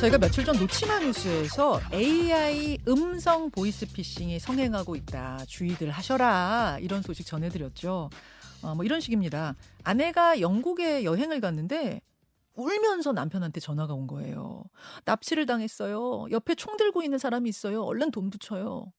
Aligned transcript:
저희가 0.00 0.16
며칠 0.16 0.44
전 0.44 0.56
노치마 0.56 1.00
뉴스에서 1.00 1.80
AI 1.92 2.78
음성 2.86 3.50
보이스피싱이 3.50 4.38
성행하고 4.38 4.94
있다. 4.94 5.44
주의들 5.46 5.90
하셔라. 5.90 6.78
이런 6.80 7.02
소식 7.02 7.26
전해드렸죠. 7.26 8.08
어, 8.62 8.74
뭐 8.76 8.84
이런 8.84 9.00
식입니다. 9.00 9.56
아내가 9.82 10.40
영국에 10.40 11.02
여행을 11.02 11.40
갔는데 11.40 12.00
울면서 12.54 13.10
남편한테 13.12 13.58
전화가 13.58 13.92
온 13.92 14.06
거예요. 14.06 14.62
납치를 15.04 15.46
당했어요. 15.46 16.26
옆에 16.30 16.54
총 16.54 16.76
들고 16.76 17.02
있는 17.02 17.18
사람이 17.18 17.48
있어요. 17.48 17.82
얼른 17.82 18.12
돈 18.12 18.30
붙여요. 18.30 18.92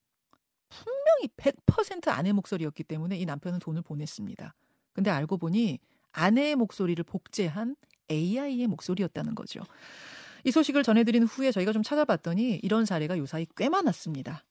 분명히 0.68 1.30
100% 1.38 2.10
아내 2.10 2.34
목소리였기 2.34 2.84
때문에 2.84 3.18
이 3.18 3.26
남편은 3.26 3.60
돈을 3.60 3.84
보냈습니다. 3.84 4.54
근데 4.92 5.10
알고 5.10 5.38
보니 5.38 5.80
아내의 6.12 6.58
목소리를 6.58 7.02
복제한 7.06 7.78
AI의 8.12 8.68
목소리였다는 8.68 9.34
거죠. 9.36 9.62
이 10.44 10.52
소식을 10.52 10.84
전해드린 10.84 11.24
후에 11.24 11.52
저희가 11.52 11.74
좀 11.74 11.84
찾아봤더니 11.84 12.60
이런 12.64 12.86
사례가 12.86 13.18
요사이 13.18 13.48
꽤 13.56 13.70
많았습니다. 13.70 14.44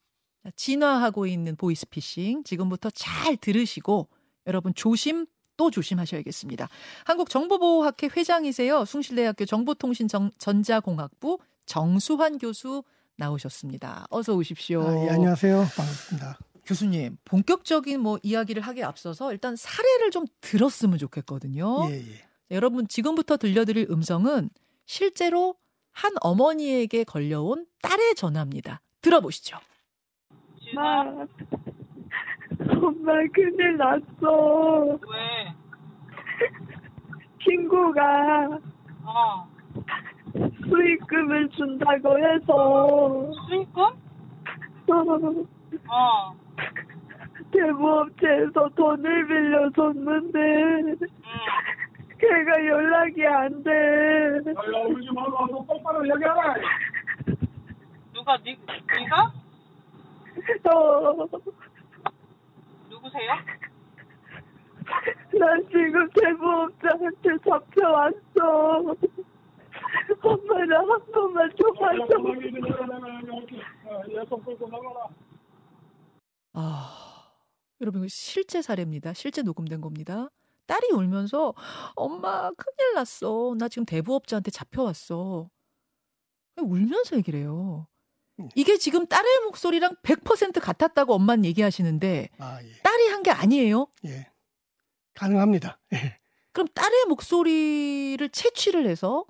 진화하고 0.55 1.25
있는 1.27 1.55
보이스피싱 1.55 2.43
지금부터 2.43 2.89
잘 2.91 3.37
들으시고 3.37 4.07
여러분 4.47 4.73
조심 4.73 5.25
또 5.57 5.69
조심하셔야겠습니다. 5.69 6.69
한국정보보호학회 7.05 8.09
회장이세요. 8.15 8.85
숭실대학교 8.85 9.45
정보통신전자공학부 9.45 11.39
정수환 11.65 12.37
교수 12.37 12.83
나오셨습니다. 13.17 14.07
어서 14.09 14.33
오십시오. 14.33 14.81
아, 14.81 15.05
예, 15.05 15.09
안녕하세요. 15.09 15.67
반갑습니다. 15.75 16.39
교수님, 16.65 17.17
본격적인 17.25 17.99
뭐 17.99 18.17
이야기를 18.23 18.61
하기에 18.61 18.83
앞서서 18.83 19.33
일단 19.33 19.55
사례를 19.57 20.11
좀 20.11 20.25
들었으면 20.39 20.97
좋겠거든요. 20.97 21.89
예, 21.89 21.95
예. 21.95 22.21
여러분 22.51 22.87
지금부터 22.87 23.35
들려드릴 23.37 23.87
음성은 23.89 24.49
실제로 24.85 25.55
한 25.93 26.11
어머니에게 26.21 27.03
걸려온 27.03 27.65
딸의 27.81 28.15
전화입니다. 28.15 28.81
들어보시죠. 29.01 29.57
엄마, 30.77 31.01
엄마 32.59 33.13
큰일 33.33 33.77
났어. 33.77 34.85
왜? 34.85 35.53
친구가 37.43 38.59
어. 39.03 39.49
수익금을 40.69 41.49
준다고 41.49 42.17
해서 42.19 43.31
수익금? 43.47 43.83
어. 45.89 46.33
대부업체에서 47.51 48.69
돈을 48.75 49.27
빌려줬는데 49.27 50.39
응. 51.01 51.07
걔가 52.19 52.65
연락이 52.65 53.25
안 53.25 53.63
돼. 53.63 53.71
야, 53.71 54.81
울지 54.87 55.09
말고 55.13 55.47
너 55.47 55.65
똑바로 55.65 56.05
얘기하라. 56.07 56.55
누가 58.13 58.37
니 58.37 58.57
니가 58.99 59.31
어, 60.73 61.25
누구세요? 62.89 63.31
난 65.39 65.63
지금 65.69 66.09
대부업자한테 66.11 67.29
잡혀왔어. 67.47 68.95
엄마를 70.21 70.77
한 70.77 70.87
번만. 71.13 71.49
얘손 74.09 74.43
끌고 74.43 74.67
나가라. 74.69 75.07
아, 76.53 76.89
여러분 77.81 78.07
실제 78.09 78.61
사례입니다. 78.61 79.13
실제 79.13 79.41
녹음된 79.41 79.79
겁니다. 79.81 80.29
딸이 80.69 80.91
울면서 80.93 81.55
엄마 81.95 82.51
큰일 82.51 82.93
났어. 82.93 83.55
나 83.57 83.67
지금 83.67 83.85
대부업자한테 83.85 84.51
잡혀왔어. 84.51 85.49
울면서 86.57 87.15
얘기를 87.17 87.39
해요. 87.39 87.87
이게 88.55 88.77
지금 88.77 89.07
딸의 89.07 89.39
목소리랑 89.45 89.95
100% 90.03 90.61
같았다고 90.61 91.13
엄마는 91.15 91.43
얘기하시는데 91.45 92.29
아, 92.37 92.59
예. 92.61 92.71
딸이 92.83 93.07
한 93.09 93.23
게 93.23 93.31
아니에요. 93.31 93.87
예. 94.05 94.31
가능합니다. 95.15 95.79
예. 95.93 96.19
그럼 96.53 96.67
딸의 96.73 97.05
목소리를 97.05 98.29
채취를 98.29 98.87
해서 98.87 99.25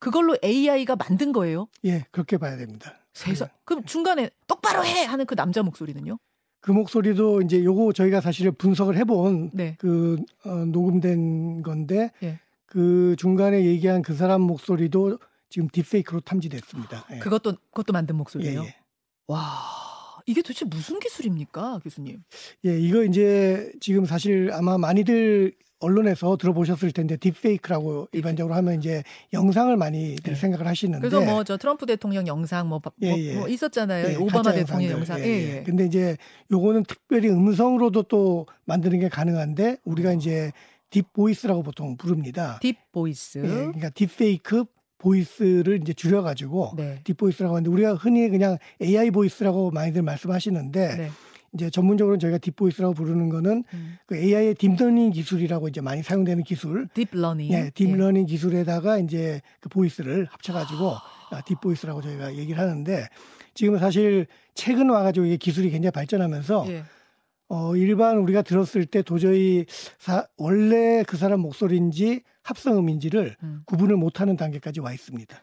그걸로 0.00 0.36
AI가 0.42 0.96
만든 0.96 1.32
거예요. 1.32 1.68
예, 1.84 2.04
그렇게 2.10 2.36
봐야 2.36 2.56
됩니다. 2.56 2.98
세상. 3.14 3.48
그럼 3.64 3.84
중간에 3.84 4.28
똑바로 4.46 4.84
해 4.84 5.04
하는 5.04 5.24
그 5.26 5.34
남자 5.36 5.62
목소리는요? 5.62 6.18
그 6.60 6.70
목소리도 6.70 7.42
이제 7.42 7.64
요거 7.64 7.92
저희가 7.92 8.20
사실 8.20 8.50
분석을 8.50 8.96
해본 8.96 9.50
네. 9.54 9.76
그 9.78 10.16
어, 10.44 10.50
녹음된 10.66 11.62
건데 11.62 12.12
예. 12.22 12.38
그 12.66 13.16
중간에 13.18 13.64
얘기한 13.64 14.02
그 14.02 14.14
사람 14.14 14.42
목소리도 14.42 15.18
지금 15.48 15.68
딥페이크로 15.68 16.20
탐지됐습니다. 16.20 17.06
예. 17.12 17.18
그것도 17.18 17.54
그것도 17.70 17.92
만든 17.92 18.16
목소리예요. 18.16 18.62
예, 18.62 18.66
예. 18.66 18.76
와, 19.26 19.40
이게 20.26 20.42
도대체 20.42 20.64
무슨 20.64 21.00
기술입니까, 21.00 21.80
교수님? 21.82 22.22
예, 22.64 22.78
이거 22.78 23.04
이제 23.04 23.72
지금 23.80 24.04
사실 24.04 24.50
아마 24.52 24.78
많이들 24.78 25.52
언론에서 25.80 26.36
들어보셨을 26.36 26.92
텐데 26.92 27.16
딥페이크라고 27.16 28.08
일반적으로 28.12 28.54
하면 28.54 28.78
이제 28.78 29.02
영상을 29.32 29.74
많이들 29.76 30.34
네. 30.34 30.38
생각을 30.38 30.66
하시는데 30.66 31.06
그래서 31.08 31.24
뭐 31.24 31.42
저 31.42 31.56
트럼프 31.56 31.86
대통령 31.86 32.26
영상 32.26 32.68
뭐, 32.68 32.80
뭐, 32.84 32.92
예, 33.02 33.16
예. 33.16 33.34
뭐 33.34 33.48
있었잖아요. 33.48 34.08
예, 34.08 34.14
오바마 34.16 34.52
대통령. 34.52 34.92
영상. 34.92 35.18
예, 35.20 35.24
예. 35.58 35.62
근데 35.64 35.86
이제 35.86 36.16
요거는 36.52 36.84
특별히 36.84 37.28
음성으로도 37.28 38.04
또 38.04 38.46
만드는 38.66 39.00
게 39.00 39.08
가능한데 39.08 39.78
우리가 39.84 40.12
이제 40.12 40.52
deep 40.90 41.12
voice라고 41.12 41.62
보통 41.62 41.96
부릅니다. 41.96 42.58
deep 42.62 42.76
voice. 42.92 43.38
예, 43.38 43.42
그러니까 43.48 43.88
딥페이크 43.90 44.64
voice를 44.98 45.80
이제 45.80 45.92
줄여가지고 45.94 46.74
네. 46.76 47.00
deep 47.04 47.14
voice라고 47.16 47.54
하는데 47.56 47.70
우리가 47.70 47.94
흔히 47.94 48.28
그냥 48.28 48.58
AI 48.82 49.10
voice라고 49.10 49.70
많이들 49.70 50.02
말씀하시는데 50.02 50.96
네. 50.96 51.10
이제 51.52 51.68
전문적으로 51.68 52.16
저희가 52.18 52.38
deep 52.38 52.54
voice라고 52.54 52.94
부르는 52.94 53.28
거는 53.28 53.64
음. 53.74 53.98
그 54.06 54.16
AI의 54.16 54.54
딥러닝 54.54 55.10
기술이라고 55.10 55.68
이제 55.68 55.80
많이 55.80 56.02
사용되는 56.02 56.44
기술, 56.44 56.86
딥 56.94 57.08
러닝. 57.12 57.52
예, 57.52 57.70
딥러닝 57.74 58.26
기술에다가 58.26 58.98
이제 58.98 59.40
그 59.58 59.68
voice를 59.68 60.26
합쳐가지고 60.30 60.90
아, 61.30 61.40
deep 61.44 61.60
voice라고 61.60 62.02
저희가 62.02 62.36
얘기를 62.36 62.60
하는데 62.60 63.08
지금 63.54 63.78
사실 63.78 64.26
최근 64.54 64.90
와가지고 64.90 65.26
이게 65.26 65.36
기술이 65.36 65.70
굉장히 65.70 65.90
발전하면서 65.90 66.66
예. 66.68 66.84
어, 67.48 67.74
일반 67.74 68.18
우리가 68.18 68.42
들었을 68.42 68.86
때 68.86 69.02
도저히 69.02 69.66
사, 69.98 70.26
원래 70.36 71.02
그 71.02 71.16
사람 71.16 71.40
목소리인지 71.40 72.22
합성음인지를 72.42 73.36
음. 73.42 73.62
구분을 73.66 73.96
못하는 73.96 74.36
단계까지 74.36 74.80
와 74.80 74.92
있습니다. 74.92 75.36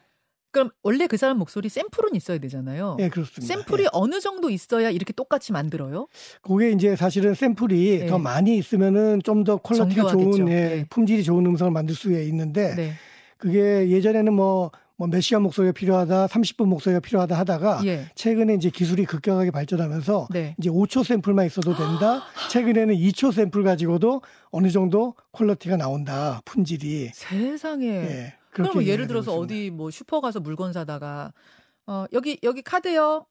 그럼 0.57 0.71
원래 0.81 1.05
그 1.05 1.17
사람 1.17 1.37
목소리 1.37 1.69
샘플은 1.69 2.15
있어야 2.15 2.39
되잖아요. 2.39 2.97
예, 2.99 3.09
그렇습니다. 3.09 3.53
샘플이 3.53 3.83
예. 3.83 3.87
어느 3.93 4.19
정도 4.19 4.49
있어야 4.49 4.89
이렇게 4.89 5.13
똑같이 5.13 5.51
만들어요? 5.51 6.07
그게 6.41 6.71
이제 6.71 6.95
사실은 6.95 7.35
샘플이 7.35 8.01
예. 8.01 8.07
더 8.07 8.17
많이 8.17 8.57
있으면은 8.57 9.21
좀 9.23 9.43
더 9.43 9.57
quality가 9.57 10.09
정교하겠죠. 10.09 10.37
좋은 10.37 10.49
예, 10.51 10.53
예. 10.79 10.85
품질이 10.89 11.23
좋은 11.23 11.45
음성을 11.45 11.71
만들 11.71 11.93
수 11.95 12.11
있는데 12.11 12.73
네. 12.75 12.93
그게 13.37 13.87
예전에는 13.89 14.33
뭐, 14.33 14.71
뭐몇 14.97 15.21
시간 15.21 15.43
목소리가 15.43 15.73
필요하다, 15.73 16.25
30분 16.25 16.65
목소리가 16.65 16.99
필요하다 17.01 17.37
하다가 17.37 17.81
예. 17.85 18.07
최근에 18.15 18.55
이제 18.55 18.71
기술이 18.71 19.05
급격하게 19.05 19.51
발전하면서 19.51 20.29
네. 20.31 20.55
이제 20.57 20.71
5초 20.71 21.03
샘플만 21.05 21.45
있어도 21.45 21.75
된다. 21.75 22.23
최근에는 22.49 22.95
2초 22.95 23.31
샘플 23.31 23.61
가지고도 23.63 24.21
어느 24.49 24.71
정도 24.71 25.13
quality가 25.33 25.77
나온다. 25.77 26.41
품질이. 26.45 27.11
세상에. 27.13 27.85
예. 27.87 28.33
그럼 28.63 28.73
뭐 28.73 28.83
예를 28.85 29.07
들어서 29.07 29.31
있습니다. 29.31 29.53
어디 29.53 29.71
뭐 29.71 29.91
슈퍼 29.91 30.21
가서 30.21 30.39
물건 30.39 30.73
사다가 30.73 31.33
어 31.85 32.05
여기 32.13 32.39
여기 32.43 32.61
카드요. 32.61 33.25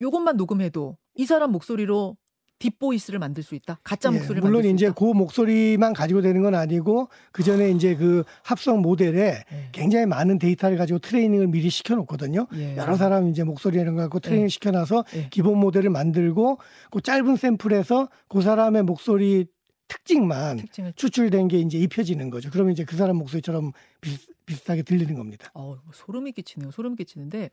요것만 0.00 0.36
녹음해도 0.36 0.96
이 1.14 1.26
사람 1.26 1.52
목소리로 1.52 2.16
deep 2.60 2.78
voice를 2.78 3.18
만들 3.18 3.42
수 3.42 3.54
있다. 3.54 3.80
가짜 3.82 4.10
예, 4.10 4.18
목소리를 4.18 4.42
물론 4.42 4.62
만들 4.62 4.70
수 4.70 4.74
이제 4.74 4.86
있다. 4.86 4.94
그 4.94 5.04
목소리만 5.04 5.92
가지고 5.94 6.20
되는 6.20 6.42
건 6.42 6.54
아니고 6.54 7.08
그 7.32 7.42
전에 7.42 7.70
이제 7.70 7.96
그 7.96 8.22
합성 8.42 8.80
모델에 8.82 9.44
예. 9.50 9.68
굉장히 9.72 10.06
많은 10.06 10.38
데이터를 10.38 10.76
가지고 10.76 10.98
트레이닝을 10.98 11.48
미리 11.48 11.70
시켜놓거든요. 11.70 12.46
예. 12.54 12.76
여러 12.76 12.96
사람 12.96 13.28
이제 13.28 13.44
목소리 13.44 13.80
이런 13.80 13.96
거 13.96 14.02
갖고 14.02 14.20
트레이닝 14.20 14.48
시켜놔서 14.48 15.04
예. 15.16 15.28
기본 15.30 15.58
모델을 15.58 15.90
만들고 15.90 16.58
그 16.90 17.00
짧은 17.00 17.36
샘플에서 17.36 18.08
그 18.28 18.42
사람의 18.42 18.82
목소리 18.84 19.46
특징만 19.90 20.56
특징을 20.58 20.92
추출된 20.94 21.48
게 21.48 21.58
이제 21.58 21.78
입혀지는 21.78 22.30
거죠. 22.30 22.48
그러면 22.50 22.72
이제 22.72 22.84
그 22.84 22.96
사람 22.96 23.16
목소리처럼 23.16 23.72
비슷, 24.00 24.30
비슷하게 24.46 24.82
들리는 24.82 25.14
겁니다. 25.14 25.50
어, 25.54 25.76
소름이 25.92 26.32
끼치네요. 26.32 26.70
소름 26.70 26.94
끼치는데 26.94 27.50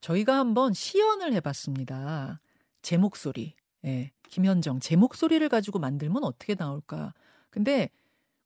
저희가 0.00 0.38
한번 0.38 0.72
시연을 0.72 1.32
해봤습니다. 1.34 2.40
제 2.82 2.96
목소리, 2.96 3.54
예, 3.84 4.12
김현정 4.28 4.80
제 4.80 4.96
목소리를 4.96 5.46
가지고 5.48 5.78
만들면 5.78 6.24
어떻게 6.24 6.54
나올까? 6.54 7.14
근데 7.50 7.90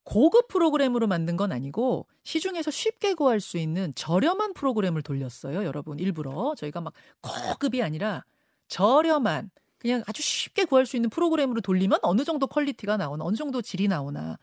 고급 0.05 0.49
프로그램으로 0.49 1.07
만든 1.07 1.37
건 1.37 1.53
아니고 1.53 2.07
시중에서 2.23 2.71
쉽게 2.71 3.15
구할 3.15 3.41
수 3.41 3.59
있는 3.59 3.93
저렴한 3.95 4.55
프로그램을 4.55 5.03
돌렸어요. 5.03 5.65
여러분 5.65 5.99
일부러 5.99 6.55
저희가 6.57 6.81
막 6.81 6.93
고급이 7.21 7.83
아니라 7.83 8.25
저렴한 8.69 9.51
그냥 9.79 10.03
아주 10.07 10.23
쉽게 10.23 10.65
구할 10.65 10.87
수 10.87 10.97
있는 10.97 11.11
프로그램으로 11.11 11.61
돌리면 11.61 11.99
어느 12.03 12.25
정도 12.25 12.47
quality가 12.47 12.97
나오나 12.97 13.25
어느 13.25 13.37
정도 13.37 13.61
질이 13.63 13.89
나오나 13.89 14.39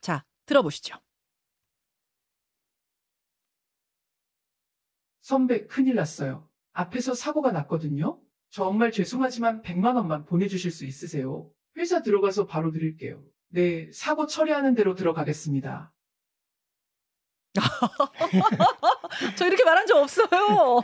자 0.00 0.24
들어보시죠. 0.46 0.96
선배 5.22 5.66
큰일 5.66 5.94
났어요. 5.94 6.48
앞에서 6.72 7.14
사고가 7.14 7.50
났거든요. 7.52 8.20
정말 8.50 8.92
죄송하지만 8.92 9.62
100만 9.62 9.96
원만 9.96 10.24
보내주실 10.26 10.70
수 10.70 10.84
있으세요? 10.84 11.50
회사 11.76 12.02
들어가서 12.02 12.46
바로 12.46 12.70
드릴게요. 12.70 13.24
네, 13.48 13.90
사고 13.92 14.26
처리하는 14.26 14.74
대로 14.74 14.94
들어가겠습니다. 14.94 15.92
저 19.38 19.46
이렇게 19.46 19.64
말한 19.64 19.86
적 19.86 19.96
없어요. 19.96 20.80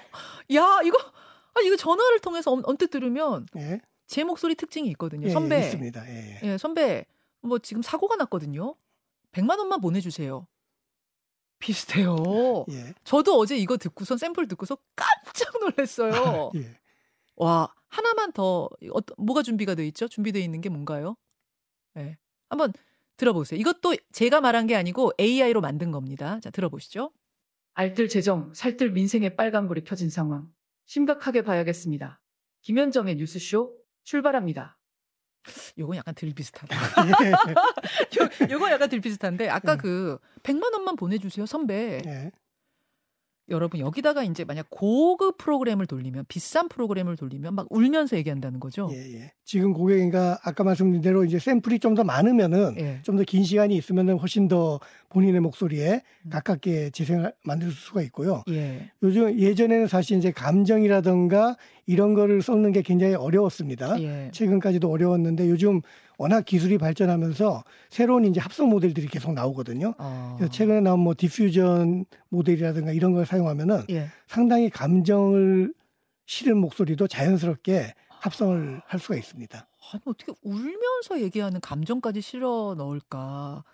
야, 0.54 0.80
이거, 0.84 0.96
아, 1.54 1.60
이거 1.64 1.76
전화를 1.76 2.20
통해서 2.20 2.52
언- 2.52 2.62
언뜻 2.64 2.88
들으면 2.90 3.46
예. 3.56 3.80
제 4.10 4.24
목소리 4.24 4.56
특징이 4.56 4.88
있거든요. 4.90 5.28
예, 5.28 5.30
선배. 5.30 5.60
있습니다. 5.60 6.10
예, 6.10 6.40
예. 6.42 6.52
예, 6.52 6.58
선배. 6.58 7.06
뭐 7.42 7.60
지금 7.60 7.80
사고가 7.80 8.16
났거든요. 8.16 8.74
100만 9.30 9.56
원만 9.60 9.80
보내 9.80 10.00
주세요. 10.00 10.48
비슷해요. 11.60 12.16
예. 12.70 12.92
저도 13.04 13.38
어제 13.38 13.56
이거 13.56 13.76
듣고선 13.76 14.18
샘플 14.18 14.48
듣고서 14.48 14.76
깜짝 14.96 15.52
놀랐어요. 15.60 16.50
예. 16.56 16.76
와, 17.36 17.72
하나만 17.86 18.32
더, 18.32 18.68
어떤, 18.92 19.14
뭐가 19.16 19.44
준비가 19.44 19.76
돼 19.76 19.86
있죠? 19.86 20.08
준비되어 20.08 20.42
있는 20.42 20.60
게 20.60 20.68
뭔가요? 20.70 21.14
예. 21.96 22.18
한번 22.48 22.72
들어보세요. 23.16 23.60
이것도 23.60 23.94
제가 24.10 24.40
말한 24.40 24.66
게 24.66 24.74
아니고 24.74 25.12
AI로 25.20 25.60
만든 25.60 25.92
겁니다. 25.92 26.40
자, 26.40 26.50
들어보시죠. 26.50 27.12
알뜰 27.74 28.08
재정, 28.08 28.52
살뜰 28.54 28.90
민생의 28.90 29.36
빨간불이 29.36 29.84
켜진 29.84 30.10
상황. 30.10 30.52
심각하게 30.86 31.42
봐야겠습니다. 31.42 32.20
김현정의 32.62 33.14
뉴스쇼 33.14 33.79
출발합니다. 34.04 34.78
요건 35.78 35.96
약간 35.96 36.14
들 36.14 36.32
비슷하다. 36.34 36.76
예. 37.24 37.30
요, 38.46 38.50
요건 38.50 38.70
약간 38.70 38.88
들 38.88 39.00
비슷한데, 39.00 39.48
아까 39.48 39.76
네. 39.76 39.80
그, 39.80 40.18
100만 40.42 40.72
원만 40.74 40.96
보내 40.96 41.18
주세요, 41.18 41.46
선배. 41.46 42.02
예. 42.04 42.30
여러분, 43.50 43.80
여기다가 43.80 44.22
이제 44.24 44.44
만약 44.44 44.66
고급 44.70 45.38
프로그램을 45.38 45.86
돌리면, 45.86 46.24
비싼 46.28 46.68
프로그램을 46.68 47.16
돌리면 47.16 47.54
막 47.54 47.66
울면서 47.70 48.16
얘기한다는 48.16 48.60
거죠. 48.60 48.88
예, 48.92 48.98
예. 49.14 49.32
지금 49.44 49.72
고객인가 49.72 50.38
아까 50.44 50.62
말씀드린 50.64 51.02
대로 51.02 51.24
이제 51.24 51.38
샘플이 51.38 51.78
좀 51.78 51.90
더 51.94 52.04
많으면은 52.04 52.76
예. 52.78 53.00
좀더 53.02 53.24
긴 53.24 53.42
시간이 53.42 53.74
있으면은 53.76 54.16
훨씬 54.16 54.46
더 54.46 54.78
본인의 55.08 55.40
목소리에 55.40 56.02
음. 56.22 56.30
가깝게 56.30 56.90
재생을 56.90 57.32
만들 57.44 57.72
수가 57.72 58.00
있고요. 58.02 58.44
예. 58.48 58.92
요즘 59.02 59.36
예전에는 59.36 59.88
사실 59.88 60.16
이제 60.18 60.30
감정이라든가 60.30 61.56
이런 61.86 62.14
거를 62.14 62.42
섞는 62.42 62.70
게 62.70 62.82
굉장히 62.82 63.14
어려웠습니다. 63.14 64.00
예. 64.00 64.30
최근까지도 64.32 64.88
어려웠는데 64.88 65.48
요즘 65.50 65.80
워낙 66.20 66.44
기술이 66.44 66.76
발전하면서 66.76 67.64
새로운 67.88 68.26
이제 68.26 68.40
합성 68.40 68.68
모델들이 68.68 69.06
계속 69.06 69.32
나오거든요. 69.32 69.94
어. 69.96 70.34
그래서 70.36 70.52
최근에 70.52 70.82
나온 70.82 71.00
뭐 71.00 71.14
디퓨전 71.16 72.04
모델이라든가 72.28 72.92
이런 72.92 73.14
걸 73.14 73.24
사용하면은 73.24 73.84
예. 73.88 74.10
상당히 74.26 74.68
감정을 74.68 75.72
실은 76.26 76.58
목소리도 76.58 77.08
자연스럽게 77.08 77.94
합성을 78.08 78.82
할 78.84 79.00
수가 79.00 79.16
있습니다. 79.16 79.66
아니 79.92 80.02
어떻게 80.04 80.34
울면서 80.42 81.22
얘기하는 81.22 81.58
감정까지 81.62 82.20
실어 82.20 82.74
넣을까? 82.76 83.64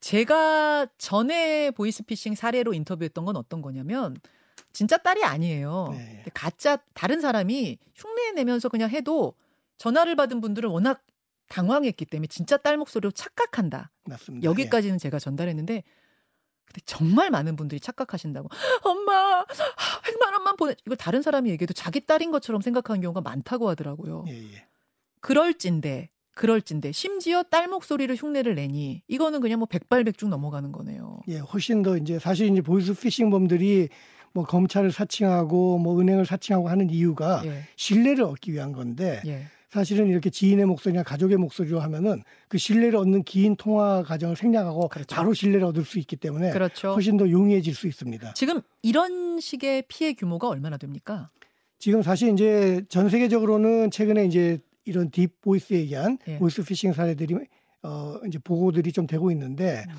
제가 0.00 0.86
전에 0.98 1.70
보이스피싱 1.70 2.34
사례로 2.34 2.74
인터뷰했던 2.74 3.24
건 3.24 3.36
어떤 3.36 3.62
거냐면 3.62 4.18
진짜 4.74 4.98
딸이 4.98 5.24
아니에요. 5.24 5.88
네. 5.92 6.24
가짜 6.34 6.76
다른 6.92 7.22
사람이 7.22 7.78
흉내 7.94 8.32
내면서 8.32 8.68
그냥 8.68 8.90
해도 8.90 9.32
전화를 9.78 10.14
받은 10.14 10.42
분들은 10.42 10.68
워낙 10.68 11.00
당황했기 11.50 12.06
때문에 12.06 12.28
진짜 12.28 12.56
딸 12.56 12.78
목소리로 12.78 13.10
착각한다. 13.10 13.90
맞습니다. 14.06 14.44
여기까지는 14.48 14.98
제가 14.98 15.18
전달했는데 15.18 15.82
근데 16.64 16.80
정말 16.86 17.30
많은 17.30 17.56
분들이 17.56 17.80
착각하신다고. 17.80 18.48
엄마, 18.82 19.44
100만 19.44 20.32
원만 20.32 20.56
보내. 20.56 20.74
이걸 20.86 20.96
다른 20.96 21.20
사람이 21.20 21.50
얘기해도 21.50 21.74
자기 21.74 22.06
딸인 22.06 22.30
것처럼 22.30 22.62
생각하는 22.62 23.02
경우가 23.02 23.20
많다고 23.20 23.68
하더라고요. 23.68 24.24
예, 24.28 24.36
예. 24.36 24.66
그럴진데 25.20 26.10
그럴진데 26.36 26.92
심지어 26.92 27.42
딸 27.42 27.66
목소리를 27.66 28.14
흉내를 28.14 28.54
내니 28.54 29.02
이거는 29.08 29.40
그냥 29.40 29.58
뭐 29.58 29.66
백발백중 29.66 30.30
넘어가는 30.30 30.70
거네요. 30.70 31.20
예, 31.28 31.38
훨씬 31.38 31.82
더 31.82 31.96
이제 31.96 32.20
사실 32.20 32.48
이제 32.48 32.62
보이스 32.62 32.94
피싱범들이 32.94 33.88
뭐 34.32 34.44
검찰을 34.44 34.92
사칭하고 34.92 35.78
뭐 35.78 36.00
은행을 36.00 36.24
사칭하고 36.24 36.68
하는 36.68 36.88
이유가 36.88 37.42
예. 37.44 37.64
신뢰를 37.74 38.22
얻기 38.22 38.52
위한 38.52 38.70
건데 38.72 39.20
예. 39.26 39.46
사실은 39.70 40.08
이렇게 40.08 40.30
지인의 40.30 40.66
목소리나 40.66 41.04
가족의 41.04 41.36
목소리로 41.36 41.78
하면은 41.80 42.24
그 42.48 42.58
신뢰를 42.58 42.96
얻는 42.96 43.22
긴 43.22 43.54
통화 43.54 44.02
과정을 44.02 44.34
생략하고 44.34 44.88
그렇죠. 44.88 45.14
바로 45.14 45.32
신뢰를 45.32 45.64
얻을 45.66 45.84
수 45.84 46.00
있기 46.00 46.16
때문에 46.16 46.50
그렇죠. 46.50 46.92
훨씬 46.92 47.16
더 47.16 47.30
용이해질 47.30 47.74
수 47.74 47.86
있습니다. 47.86 48.34
지금 48.34 48.60
이런 48.82 49.38
식의 49.38 49.84
피해 49.86 50.12
규모가 50.14 50.48
얼마나 50.48 50.76
됩니까? 50.76 51.30
지금 51.78 52.02
사실 52.02 52.32
이제 52.32 52.82
전 52.88 53.08
세계적으로는 53.08 53.92
최근에 53.92 54.26
이제 54.26 54.58
이런 54.84 55.10
deep 55.10 55.40
voice에 55.40 55.78
의한 55.78 56.18
예. 56.26 56.36
보이스 56.38 56.64
피싱 56.64 56.92
사례들이 56.92 57.36
어 57.82 58.16
이제 58.26 58.38
보고들이 58.42 58.90
좀 58.92 59.06
되고 59.06 59.30
있는데 59.30 59.84
음. 59.88 59.94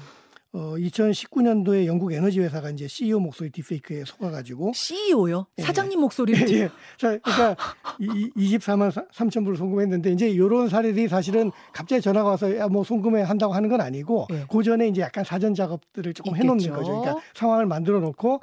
어 0.54 0.76
2019년도에 0.76 1.86
영국 1.86 2.12
에너지 2.12 2.42
회사가 2.42 2.72
이제 2.72 2.86
CEO 2.86 3.20
목소리 3.22 3.50
딥페이크에 3.52 4.04
속아가지고 4.06 4.74
CEO요? 4.76 5.46
예. 5.58 5.62
사장님 5.62 5.98
목소리를 6.02 6.42
예. 6.52 6.68
자, 6.98 7.18
그러니까 7.20 7.56
이- 8.00 8.30
이- 8.36 8.58
24만 8.58 8.92
3천 9.14 9.46
불을 9.46 9.56
송금했는데 9.56 10.12
이제 10.12 10.28
이런 10.30 10.68
사례들이 10.68 11.08
사실은 11.08 11.52
갑자기 11.72 12.02
전화가 12.02 12.30
와서 12.32 12.54
야 12.58 12.68
뭐 12.68 12.84
송금해 12.84 13.22
한다고 13.22 13.54
하는 13.54 13.70
건 13.70 13.80
아니고 13.80 14.28
예. 14.32 14.46
그 14.52 14.62
전에 14.62 14.88
이제 14.90 15.02
약간 15.02 15.24
사전 15.24 15.54
작업들을 15.54 16.14
조금 16.14 16.36
해놓는 16.36 16.60
있겠죠. 16.60 16.76
거죠. 16.78 17.00
그러니까 17.00 17.22
상황을 17.34 17.66
만들어 17.66 18.00
놓고 18.02 18.42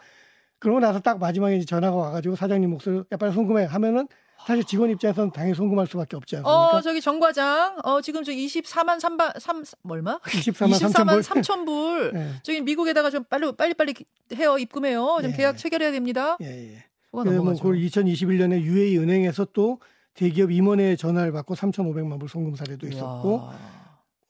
그러고 0.59 0.81
나서 0.81 1.01
딱 1.01 1.19
마지막에 1.19 1.57
이제 1.57 1.67
전화가 1.67 1.95
와가지고 1.95 2.37
사장님 2.37 2.71
목소리 2.71 3.03
야 3.13 3.17
빨리 3.19 3.33
송금해 3.35 3.65
하면은 3.67 4.09
사실 4.49 4.65
직원 4.65 4.89
입장에서는 4.89 5.31
당연히 5.31 5.55
송금할 5.55 5.87
수밖에 5.89 6.17
없지 6.17 6.37
않습니까? 6.37 6.79
어 6.79 6.81
저기 6.81 7.03
정 7.03 7.21
과장 7.21 7.77
어 7.85 8.01
지금 8.01 8.25
저 8.25 8.33
24만 8.33 8.99
3바 8.99 9.39
3 9.39 9.63
얼마? 9.91 10.19
24만 10.21 10.73
3천 10.73 10.91
24만 10.91 11.09
불. 11.09 11.21
3천 11.21 11.67
불. 11.67 12.13
예, 12.15 12.31
저기 12.43 12.63
미국에다가 12.63 13.11
좀 13.11 13.25
빨리 13.25 13.53
빨리 13.53 13.75
빨리 13.75 13.95
해요 14.35 14.57
입금해요. 14.57 15.19
좀 15.21 15.33
예. 15.33 15.37
계약 15.37 15.59
체결해야 15.59 15.93
됩니다. 15.93 16.39
예, 16.41 16.47
예. 16.47 16.85
그래서 17.13 17.43
뭐. 17.43 17.53
그걸 17.53 17.77
2021년에 17.77 18.63
UA 18.63 18.97
은행에서 18.97 19.49
또 19.53 19.81
대기업 20.15 20.51
임원의 20.51 20.97
전화를 20.97 21.31
받고 21.33 21.55
3,500만 21.55 22.19
불 22.19 22.31
송금 22.31 22.57
사례도 22.57 22.87
있었고 22.87 23.37
와. 23.37 23.55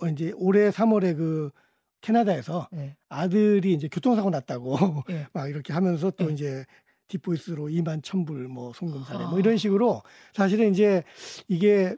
어, 0.00 0.06
이제 0.08 0.32
올해 0.34 0.70
3월에 0.70 1.16
그 1.16 1.52
캐나다에서 2.00 2.68
예. 2.74 2.96
아들이 3.08 3.72
이제 3.72 3.86
교통사고 3.86 4.30
났다고 4.30 5.04
예. 5.10 5.28
막 5.32 5.48
이렇게 5.48 5.72
하면서 5.72 6.10
또 6.10 6.28
예. 6.28 6.32
이제 6.32 6.64
deep 7.08 7.30
voice로 7.30 7.68
2만 7.68 8.02
1000불 8.02 8.46
뭐 8.48 8.72
송금 8.72 9.04
사례 9.04 9.24
아. 9.24 9.28
뭐 9.28 9.38
이런 9.38 9.56
식으로 9.56 10.02
사실은 10.32 10.70
이제 10.70 11.02
이게 11.48 11.96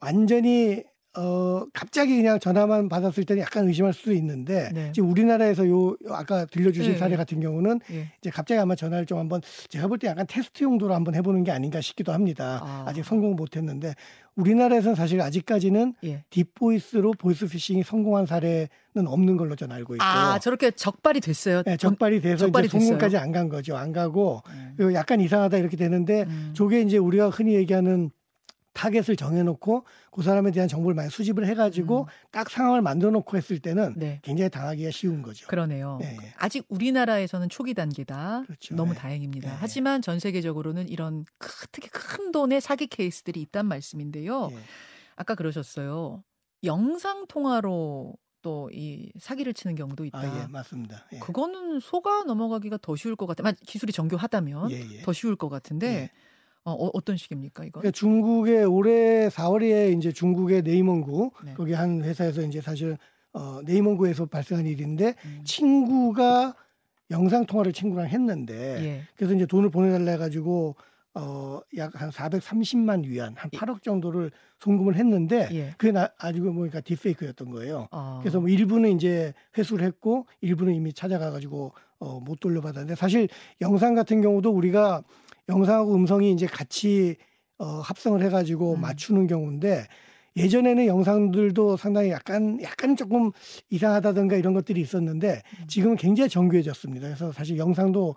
완전히 0.00 0.84
어 1.16 1.64
갑자기 1.72 2.16
그냥 2.16 2.40
전화만 2.40 2.88
받았을 2.88 3.24
때는 3.24 3.42
약간 3.42 3.68
의심할 3.68 3.92
수도 3.92 4.12
있는데 4.14 4.70
네. 4.74 4.90
지금 4.92 5.10
우리나라에서 5.10 5.68
요 5.68 5.96
아까 6.10 6.44
들려주신 6.46 6.92
예, 6.94 6.96
사례 6.96 7.12
예. 7.12 7.16
같은 7.16 7.38
경우는 7.40 7.78
예. 7.92 8.10
이제 8.20 8.30
갑자기 8.30 8.58
아마 8.60 8.74
전화를 8.74 9.06
좀 9.06 9.18
한번 9.18 9.40
제가 9.68 9.86
볼 9.86 9.98
때 9.98 10.08
약간 10.08 10.26
테스트 10.28 10.64
용도로 10.64 10.92
한번 10.92 11.14
해보는 11.14 11.44
게 11.44 11.52
아닌가 11.52 11.80
싶기도 11.80 12.12
합니다. 12.12 12.60
아. 12.64 12.84
아. 12.88 12.92
직 12.92 13.04
성공 13.04 13.36
못했는데 13.36 13.94
우리나라에서는 14.34 14.96
사실 14.96 15.20
아직까지는 15.20 15.94
예. 16.02 16.24
deep 16.30 16.60
voice로 16.60 17.12
보이스 17.12 17.46
피싱이 17.46 17.84
성공한 17.84 18.26
사례는 18.26 18.68
없는 19.06 19.36
걸로 19.36 19.54
저는 19.54 19.76
알고 19.76 19.94
있고 19.94 20.04
아 20.04 20.40
저렇게 20.40 20.72
적발이 20.72 21.20
됐어요. 21.20 21.62
네, 21.62 21.76
적발이 21.76 22.20
돼서 22.22 22.46
적발이 22.46 22.66
이제 22.66 22.76
송금까지 22.78 23.16
안 23.18 23.30
간 23.30 23.48
거죠. 23.48 23.76
안 23.76 23.92
가고 23.92 24.42
음. 24.50 24.74
그리고 24.76 24.94
약간 24.94 25.20
이상하다 25.20 25.58
이렇게 25.58 25.76
되는데 25.76 26.24
음. 26.28 26.52
저게 26.56 26.80
이제 26.80 26.98
우리가 26.98 27.30
흔히 27.30 27.54
얘기하는 27.54 28.10
타겟을 28.74 29.16
정해놓고 29.16 29.84
그 30.10 30.22
사람에 30.22 30.50
대한 30.50 30.68
정보를 30.68 30.94
많이 30.94 31.08
수집을 31.08 31.46
해가지고 31.46 32.02
음. 32.02 32.06
딱 32.30 32.50
상황을 32.50 32.82
만들어놓고 32.82 33.36
했을 33.36 33.58
때는 33.60 33.94
네. 33.96 34.20
굉장히 34.22 34.50
당하기가 34.50 34.90
쉬운 34.90 35.22
거죠. 35.22 35.46
그러네요. 35.46 35.98
예, 36.02 36.08
예. 36.20 36.32
아직 36.36 36.66
우리나라에서는 36.68 37.48
초기 37.48 37.72
단계다. 37.72 38.42
그렇죠. 38.46 38.74
너무 38.74 38.92
네. 38.92 38.98
다행입니다. 38.98 39.48
네. 39.50 39.56
하지만 39.58 40.02
전 40.02 40.18
세계적으로는 40.18 40.88
이런 40.88 41.24
크- 41.38 41.66
특히 41.72 41.88
큰 41.88 42.32
돈의 42.32 42.60
사기 42.60 42.86
케이스들이 42.88 43.40
있단 43.42 43.66
말씀인데요. 43.66 44.48
예. 44.52 44.56
아까 45.16 45.34
그러셨어요. 45.36 46.22
영상 46.64 47.26
통화로 47.28 48.14
또이 48.42 49.10
사기를 49.20 49.54
치는 49.54 49.74
경우도 49.74 50.04
있다. 50.04 50.18
아, 50.18 50.42
예, 50.42 50.46
맞습니다. 50.50 51.06
예. 51.12 51.18
그거는 51.20 51.80
속아 51.80 52.24
넘어가기가 52.24 52.78
더 52.82 52.94
쉬울 52.96 53.16
것 53.16 53.26
같아요. 53.26 53.44
만 53.44 53.54
기술이 53.64 53.92
정교하다면 53.92 54.70
예, 54.72 54.80
예. 54.98 55.02
더 55.02 55.12
쉬울 55.14 55.36
것 55.36 55.48
같은데 55.48 55.86
예. 55.94 56.10
어, 56.64 56.72
어, 56.72 56.90
어떤 56.94 57.16
식입니까 57.16 57.64
이건? 57.64 57.80
그러니까 57.80 57.90
중국의 57.90 58.64
올해 58.64 59.28
4월에 59.28 59.96
이제 59.96 60.12
중국의 60.12 60.62
네이먼구 60.62 61.30
네. 61.44 61.54
거기 61.54 61.72
한 61.74 62.02
회사에서 62.02 62.42
이제 62.42 62.60
사실 62.60 62.96
어, 63.32 63.60
네이먼구에서 63.64 64.26
발생한 64.26 64.66
일인데 64.66 65.14
음. 65.24 65.40
친구가 65.44 66.54
영상 67.10 67.44
통화를 67.44 67.72
친구랑 67.72 68.08
했는데 68.08 68.82
예. 68.82 69.02
그래서 69.14 69.34
이제 69.34 69.44
돈을 69.44 69.70
보내달라 69.70 70.12
해가지고 70.12 70.74
어, 71.16 71.60
약 71.76 71.94
한 71.94 72.10
430만 72.10 73.04
위안, 73.04 73.34
한 73.36 73.50
8억 73.50 73.82
정도를 73.82 74.32
송금을 74.58 74.96
했는데 74.96 75.48
예. 75.52 75.74
그게 75.76 75.92
나, 75.92 76.08
아직은 76.18 76.54
보니까 76.54 76.80
딥페이크였던 76.80 77.50
거예요. 77.50 77.88
아. 77.90 78.18
그래서 78.22 78.40
뭐 78.40 78.48
일부는 78.48 78.90
이제 78.92 79.32
회수를 79.56 79.86
했고 79.86 80.26
일부는 80.40 80.74
이미 80.74 80.92
찾아가가지고 80.92 81.72
어, 81.98 82.20
못 82.20 82.40
돌려받았는데 82.40 82.94
사실 82.96 83.28
영상 83.60 83.94
같은 83.94 84.22
경우도 84.22 84.50
우리가 84.50 85.02
영상하고 85.48 85.94
음성이 85.94 86.32
이제 86.32 86.46
같이 86.46 87.16
어, 87.58 87.66
합성을 87.66 88.22
해가지고 88.22 88.74
음. 88.74 88.80
맞추는 88.80 89.26
경우인데 89.26 89.86
예전에는 90.36 90.86
영상들도 90.86 91.76
상당히 91.76 92.10
약간 92.10 92.60
약간 92.62 92.96
조금 92.96 93.30
이상하다든가 93.70 94.36
이런 94.36 94.52
것들이 94.52 94.80
있었는데 94.80 95.42
음. 95.60 95.66
지금은 95.68 95.96
굉장히 95.96 96.28
정교해졌습니다. 96.28 97.06
그래서 97.06 97.30
사실 97.32 97.56
영상도 97.56 98.14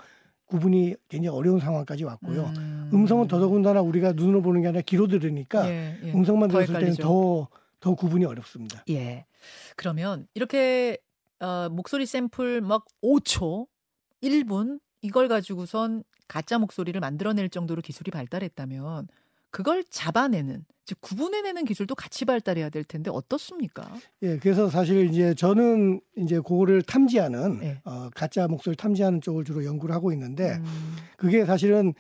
구분이 0.47 0.95
굉장히 1.09 1.37
어려운 1.37 1.59
상황까지 1.59 2.05
왔고요. 2.05 2.51
음. 2.57 2.89
음성은 2.93 3.27
더더군다나 3.27 3.81
우리가 3.81 4.13
눈으로 4.13 4.41
보는 4.41 4.61
게 4.61 4.67
아니라 4.69 4.81
귀로 4.85 5.07
들으니까 5.07 5.69
예, 5.69 5.99
예. 6.01 6.13
음성만 6.13 6.49
더 6.49 6.59
들었을 6.59 6.79
때는. 6.79 6.95
더, 6.95 7.49
더 7.81 7.93
구분이 7.93 8.23
어렵습니다. 8.25 8.83
예. 8.89 9.25
그러면 9.75 10.25
이렇게 10.33 10.97
어, 11.39 11.67
목소리 11.69 12.05
샘플 12.05 12.61
막 12.61 12.85
5초, 13.03 13.67
1분 14.23 14.79
이걸 15.01 15.27
가지고선 15.27 16.03
가짜 16.27 16.57
목소리를 16.57 16.99
만들어낼 16.99 17.49
정도로 17.49 17.81
기술이 17.81 18.11
발달했다면 18.11 19.07
그걸 19.49 19.83
잡아내는 19.89 20.65
즉 20.85 21.01
구분해내는 21.01 21.65
기술도 21.65 21.95
같이 21.95 22.23
발달해야 22.23 22.69
될 22.69 22.83
텐데 22.83 23.09
어떻습니까? 23.11 23.91
예, 24.21 24.37
그래서 24.37 24.69
사실 24.69 25.09
이제 25.09 25.33
저는 25.33 25.99
이제 26.15 26.35
그거를 26.37 26.81
탐지하는 26.81 27.59
예. 27.61 27.81
어, 27.83 28.09
가짜 28.15 28.47
목소리 28.47 28.75
탐지하는 28.75 29.19
쪽을 29.19 29.43
주로 29.43 29.65
연구를 29.65 29.93
하고 29.93 30.13
있는데 30.13 30.53
음, 30.53 30.95
그게 31.17 31.45
사실은 31.45 31.93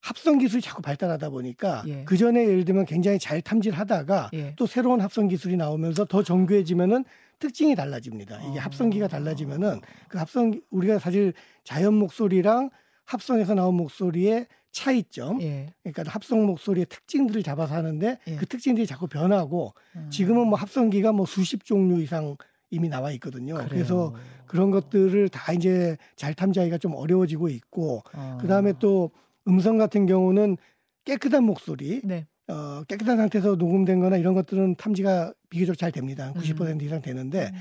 합성 0.00 0.38
기술이 0.38 0.60
자꾸 0.60 0.82
발달하다 0.82 1.30
보니까 1.30 1.82
예. 1.86 2.04
그 2.04 2.16
전에 2.16 2.46
예를 2.46 2.64
들면 2.64 2.84
굉장히 2.84 3.18
잘 3.18 3.40
탐지를 3.40 3.78
하다가 3.78 4.30
예. 4.34 4.54
또 4.56 4.66
새로운 4.66 5.00
합성 5.00 5.28
기술이 5.28 5.56
나오면서 5.56 6.04
더 6.04 6.22
정교해지면은 6.22 7.04
특징이 7.38 7.74
달라집니다. 7.74 8.40
이게 8.42 8.58
어. 8.58 8.62
합성기가 8.62 9.08
달라지면은 9.08 9.80
그 10.08 10.18
합성 10.18 10.60
우리가 10.70 10.98
사실 10.98 11.32
자연 11.64 11.94
목소리랑 11.94 12.70
합성에서 13.08 13.54
나온 13.54 13.74
목소리의 13.74 14.46
차이점, 14.70 15.40
예. 15.40 15.72
그러니까 15.82 16.04
합성 16.12 16.44
목소리의 16.44 16.86
특징들을 16.86 17.42
잡아서 17.42 17.74
하는데 17.74 18.18
예. 18.26 18.36
그 18.36 18.46
특징들이 18.46 18.86
자꾸 18.86 19.06
변하고 19.06 19.72
음. 19.96 20.10
지금은 20.10 20.46
뭐 20.46 20.58
합성기가 20.58 21.12
뭐 21.12 21.24
수십 21.24 21.64
종류 21.64 22.02
이상 22.02 22.36
이미 22.70 22.88
나와 22.90 23.10
있거든요. 23.12 23.54
그래요. 23.54 23.68
그래서 23.70 24.14
그런 24.46 24.70
것들을 24.70 25.30
다 25.30 25.54
이제 25.54 25.96
잘 26.16 26.34
탐지하기가 26.34 26.76
좀 26.78 26.94
어려워지고 26.94 27.48
있고 27.48 28.02
어. 28.12 28.38
그다음에 28.42 28.74
또 28.78 29.10
음성 29.46 29.78
같은 29.78 30.04
경우는 30.04 30.58
깨끗한 31.04 31.44
목소리, 31.44 32.02
네. 32.04 32.26
어, 32.48 32.82
깨끗한 32.88 33.16
상태에서 33.16 33.54
녹음된 33.54 34.00
거나 34.00 34.18
이런 34.18 34.34
것들은 34.34 34.76
탐지가 34.76 35.32
비교적 35.48 35.78
잘 35.78 35.92
됩니다. 35.92 36.30
한90% 36.34 36.60
음. 36.60 36.80
이상 36.82 37.00
되는데 37.00 37.52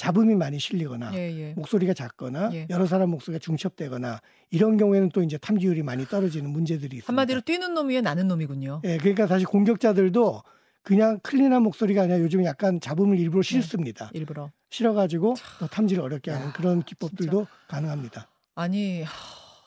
잡음이 0.00 0.34
많이 0.34 0.58
실리거나 0.58 1.12
예, 1.12 1.30
예. 1.38 1.52
목소리가 1.52 1.92
작거나 1.92 2.50
예. 2.54 2.66
여러 2.70 2.86
사람 2.86 3.10
목소리가 3.10 3.38
중첩되거나 3.38 4.22
이런 4.48 4.78
경우에는 4.78 5.10
또 5.10 5.22
이제 5.22 5.36
탐지율이 5.36 5.82
많이 5.82 6.06
떨어지는 6.06 6.48
문제들이 6.48 6.96
있습니다. 6.96 7.06
한마디로 7.06 7.42
뛰는 7.42 7.74
놈 7.74 7.90
위에 7.90 8.00
나는 8.00 8.26
놈이군요. 8.26 8.80
예, 8.84 8.96
그러니까 8.96 9.26
사실 9.26 9.46
공격자들도 9.46 10.42
그냥 10.82 11.20
클린한 11.22 11.62
목소리가 11.62 12.04
아니라 12.04 12.18
요즘 12.20 12.42
약간 12.46 12.80
잡음을 12.80 13.18
일부러 13.18 13.42
실습니다. 13.42 14.10
일부러. 14.14 14.50
실어가지고 14.70 15.34
또 15.58 15.66
탐지를 15.66 16.02
어렵게 16.02 16.30
하는 16.30 16.46
야, 16.46 16.52
그런 16.54 16.82
기법들도 16.82 17.46
가능합니다. 17.68 18.26
아니, 18.54 19.02
하, 19.02 19.10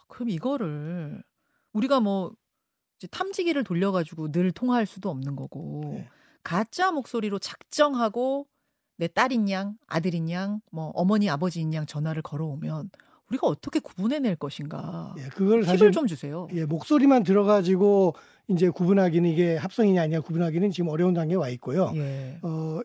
그럼 0.07 0.29
이거를 0.29 1.21
우리가 1.73 1.99
뭐 1.99 2.31
탐지기를 3.11 3.63
돌려가지고 3.63 4.31
늘 4.31 4.51
통화할 4.51 4.87
수도 4.87 5.11
없는 5.11 5.35
거고 5.35 5.91
네. 5.93 6.09
가짜 6.41 6.91
목소리로 6.91 7.37
작정하고 7.37 8.47
내 8.97 9.07
딸인 9.07 9.49
양, 9.49 9.75
아들인 9.87 10.29
양, 10.29 10.61
뭐 10.71 10.91
어머니, 10.95 11.29
아버지인 11.29 11.73
양 11.73 11.85
전화를 11.85 12.21
걸어오면 12.21 12.89
우리가 13.29 13.47
어떻게 13.47 13.79
구분해낼 13.79 14.35
것인가? 14.35 15.15
예, 15.17 15.23
그걸 15.29 15.63
사실 15.63 15.79
팁을 15.79 15.91
좀 15.91 16.07
주세요. 16.07 16.47
예, 16.53 16.65
목소리만 16.65 17.23
들어가지고 17.23 18.13
이제 18.47 18.69
구분하기는 18.69 19.27
이게 19.29 19.55
합성이냐 19.57 20.01
아니냐 20.03 20.21
구분하기는 20.21 20.69
지금 20.71 20.89
어려운 20.89 21.13
단계에 21.13 21.35
와 21.35 21.49
있고요. 21.49 21.91
예. 21.95 22.37
어, 22.43 22.79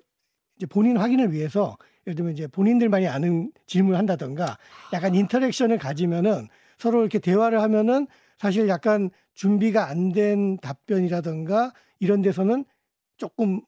이제 0.56 0.66
본인 0.66 0.96
확인을 0.96 1.32
위해서 1.32 1.76
예를 2.06 2.14
들면 2.16 2.32
이제 2.32 2.46
본인들만이 2.46 3.06
아는 3.06 3.52
질문을 3.66 3.98
한다던가 3.98 4.56
약간 4.92 5.14
interaction을 5.14 5.78
가지면은 5.78 6.48
서로 6.78 7.00
이렇게 7.00 7.18
대화를 7.18 7.60
하면은 7.60 8.06
사실 8.38 8.68
약간 8.68 9.10
준비가 9.34 9.88
안 9.88 10.12
된 10.12 10.56
답변이라던가 10.58 11.72
이런 12.00 12.22
데서는 12.22 12.64
조금 13.18 13.60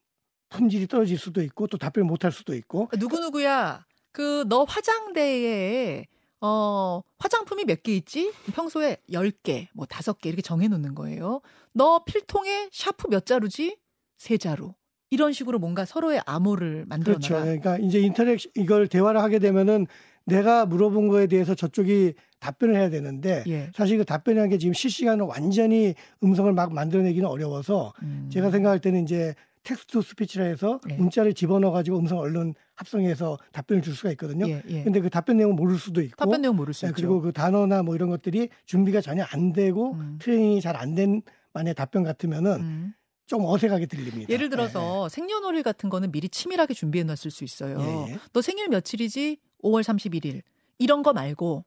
품질이 0.51 0.87
떨어질 0.87 1.17
수도 1.19 1.43
있고 1.43 1.67
또 1.67 1.79
답변을 1.79 2.07
못할 2.07 2.31
수도 2.33 2.55
있고 2.55 2.89
누구 2.99 3.19
누구야? 3.21 3.85
그 4.13 4.45
너 4.49 4.65
화장대에 4.65 6.07
어 6.41 7.03
화장품이 7.19 7.65
몇 7.65 7.83
개 7.83 7.95
있지? 7.95 8.33
평소에 8.55 8.97
10개, 9.11 9.69
뭐 9.75 9.87
5개 9.87 10.27
이렇게 10.27 10.43
정해 10.43 10.69
놓는 10.69 10.95
거예요. 10.95 11.41
너 11.73 12.03
필통에 12.05 12.69
샤프 12.73 13.09
몇 13.09 13.25
자루지? 13.27 13.77
세 14.19 14.37
자루. 14.39 14.75
이런 15.11 15.33
식으로 15.33 15.59
뭔가 15.59 15.85
서로의 15.85 16.21
암호를 16.25 16.87
만들어 16.89 17.15
그렇죠. 17.15 17.35
놔라. 17.35 17.45
그러니까 17.45 17.79
이제 17.79 18.01
interaction 18.01 18.53
이걸 18.57 18.87
대화를 18.89 19.21
하게 19.21 19.39
되면은 19.39 19.87
내가 20.25 20.67
물어본 20.67 21.09
거에 21.09 21.27
대해서 21.27 21.55
저쪽이 21.55 22.15
답변을 22.39 22.77
해야 22.77 22.91
되는데 22.91 23.43
예. 23.49 23.71
사실 23.75 23.99
그 23.99 24.05
답변이라는 24.05 24.51
게 24.51 24.59
지금 24.59 24.73
실시간으로 24.73 25.27
완전히 25.27 25.95
음성을 26.23 26.51
막 26.53 26.73
만들어내기는 26.73 27.29
어려워서 27.29 27.93
음. 28.03 28.31
제가 28.33 28.51
생각할 28.51 28.81
때는 28.81 29.03
이제 29.03 29.35
text 29.63 29.87
to 29.93 30.03
speech라 30.03 30.45
해서 30.47 30.81
네. 30.87 30.97
문자를 30.97 31.35
집어넣어 31.35 31.71
가지고 31.71 31.99
음성 31.99 32.19
얼른 32.19 32.55
합성해서 32.77 33.39
답변을 33.53 33.83
줄 33.83 33.95
수가 33.95 34.11
있거든요. 34.13 34.49
예, 34.49 34.63
예. 34.69 34.83
근데 34.85 35.01
그 35.01 35.11
답변 35.11 35.37
내용 35.37 35.55
모를 35.55 35.77
수도 35.79 36.01
있고 36.01 36.17
답변 36.17 36.41
내용 36.41 36.57
모를 36.57 36.73
수 36.73 36.87
네, 36.87 36.89
있죠. 36.91 36.97
그리고 36.97 37.21
그 37.21 37.33
단어나 37.33 37.83
뭐 37.83 37.95
이런 37.95 38.09
것들이 38.09 38.49
준비가 38.65 39.01
전혀 39.01 39.25
안 39.25 39.53
되고 39.53 39.93
음. 39.93 40.19
트레이닝이 40.21 40.61
잘 40.61 40.77
안 40.77 40.95
된 40.95 41.23
만의 41.53 41.75
답변 41.75 42.03
같으면은 42.05 42.53
음. 42.61 42.93
좀 43.27 43.45
어색하게 43.45 43.87
들립니다. 43.87 44.33
예를 44.33 44.49
들어서 44.51 45.09
생년월일 45.09 45.63
같은 45.63 45.89
거는 45.91 46.11
미리 46.11 46.29
치밀하게 46.29 46.75
준비해 46.75 47.05
놨을 47.05 47.31
수 47.31 47.45
있어요. 47.45 47.79
예, 48.09 48.13
예. 48.13 48.19
너 48.33 48.41
생일 48.43 48.69
며칠이지? 48.69 49.39
5월 49.63 49.83
31일. 49.83 50.43
이런 50.79 51.03
거 51.03 51.13
말고 51.13 51.65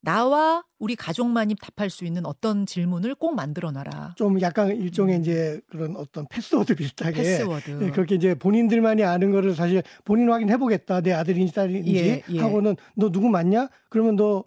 나와 0.00 0.64
우리 0.78 0.94
가족만이 0.94 1.56
답할 1.60 1.90
수 1.90 2.04
있는 2.04 2.24
어떤 2.24 2.66
질문을 2.66 3.14
꼭 3.14 3.34
만들어 3.34 3.72
놔라. 3.72 4.14
좀 4.16 4.40
약간 4.40 4.68
일종의 4.68 5.16
음. 5.16 5.20
이제 5.20 5.60
그런 5.70 5.96
어떤 5.96 6.26
패스워드 6.28 6.76
비슷하게 6.76 7.22
패스워드. 7.22 7.82
예, 7.82 7.90
그렇게 7.90 8.14
이제 8.14 8.34
본인들만이 8.34 9.02
아는 9.02 9.32
거를 9.32 9.54
사실 9.54 9.82
본인 10.04 10.30
확인해 10.30 10.56
보겠다 10.56 11.00
내 11.00 11.12
아들인지 11.12 11.52
딸인지 11.52 11.96
예, 11.96 12.22
예. 12.28 12.40
하고는 12.40 12.76
너 12.94 13.10
누구 13.10 13.28
맞냐? 13.28 13.68
그러면 13.88 14.16
너 14.16 14.44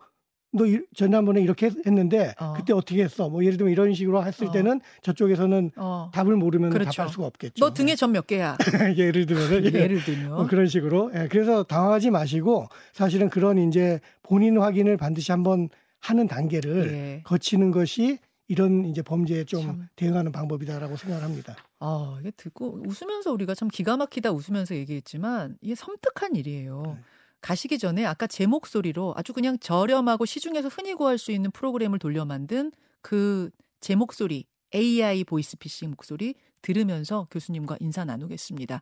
너 0.54 0.66
지난번에 0.94 1.42
이렇게 1.42 1.68
했- 1.68 1.86
했는데 1.86 2.34
어. 2.40 2.54
그때 2.58 2.74
어떻게 2.74 3.04
했어? 3.04 3.30
뭐 3.30 3.44
예를 3.46 3.58
들면 3.58 3.72
이런 3.72 3.94
식으로 3.94 4.24
했을 4.26 4.48
어. 4.48 4.52
때는 4.52 4.82
저쪽에서는 5.02 5.72
어. 5.78 6.12
답을 6.14 6.36
모르면 6.36 6.72
그렇죠. 6.72 6.92
답할 6.92 7.10
수가 7.14 7.26
없겠죠. 7.28 7.54
너 7.64 7.74
등에 7.74 7.96
점 7.96 8.12
몇 8.12 8.28
개야? 8.28 8.58
예를 8.98 9.26
들면 9.26 9.66
예. 9.74 9.80
예를 9.80 10.04
들면. 10.04 10.30
뭐 10.36 10.48
그런 10.48 10.68
식으로 10.68 11.12
예, 11.16 11.28
그래서 11.30 11.64
당황하지 11.64 12.12
마시고 12.12 12.68
사실은 12.92 13.30
그런 13.30 13.58
이제 13.58 14.00
본인 14.24 14.58
확인을 14.58 14.98
반드시 14.98 15.32
한번 15.32 15.70
하는 16.00 16.28
단계를 16.28 16.92
예. 16.92 17.22
거치는 17.24 17.72
것이 17.72 18.20
이런 18.50 18.84
이제 18.84 19.02
범죄에 19.02 19.46
좀 19.46 19.62
참. 19.62 19.88
대응하는 19.96 20.34
방법이다라고 20.34 20.98
생각을 20.98 21.24
합니다. 21.24 21.56
아, 21.80 22.18
이게 22.20 22.32
듣고 22.36 22.82
웃으면서 22.86 23.32
우리가 23.32 23.56
참 23.56 23.70
기가 23.70 23.96
막히다 23.96 24.32
웃으면서 24.34 24.76
얘기했지만 24.76 25.56
이게 25.62 25.74
섬뜩한 25.76 26.36
일이에요. 26.36 26.84
네. 26.86 27.02
가시기 27.42 27.80
전에 27.80 28.06
아까 28.06 28.28
제 28.28 28.46
목소리로 28.46 29.14
아주 29.18 29.34
그냥 29.34 29.58
저렴하고 29.60 30.26
시중에서 30.26 30.68
흔히 30.68 30.94
구할 30.94 31.18
수 31.18 31.32
있는 31.32 31.52
프로그램을 31.52 32.00
돌려 32.00 32.26
만든 32.26 32.72
그 33.02 33.50
제 33.82 33.96
목소리 33.96 34.46
AI 34.74 35.26
보이스피싱 35.26 35.90
목소리 35.90 36.36
들으면서 36.62 37.28
교수님과 37.32 37.78
인사 37.82 38.06
나누겠습니다. 38.06 38.82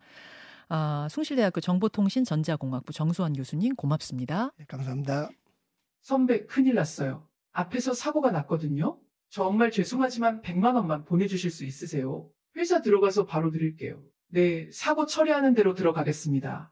아, 0.68 1.08
숭실대학교 1.10 1.62
정보통신 1.62 2.26
전자공학부 2.26 2.94
정수환 2.94 3.34
교수님 3.34 3.76
고맙습니다. 3.76 4.52
네, 4.58 4.66
감사합니다. 4.68 5.30
선배 6.02 6.46
큰일 6.46 6.76
났어요. 6.76 7.28
앞에서 7.54 7.94
사고가 7.94 8.30
났거든요. 8.32 9.00
정말 9.30 9.72
죄송하지만 9.72 10.42
100만 10.42 10.76
원만 10.76 11.06
보내주실 11.06 11.50
수 11.50 11.64
있으세요? 11.66 12.30
회사 12.58 12.82
들어가서 12.82 13.26
바로 13.26 13.50
드릴게요. 13.50 14.04
네, 14.28 14.70
사고 14.72 15.06
처리하는 15.06 15.54
대로 15.54 15.74
들어가겠습니다. 15.74 16.72